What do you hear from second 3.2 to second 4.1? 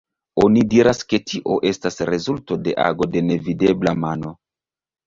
nevidebla